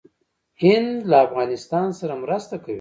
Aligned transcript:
هند 0.63 0.91
له 1.09 1.17
افغانستان 1.27 1.87
سره 1.99 2.13
مرسته 2.23 2.55
کوي. 2.63 2.69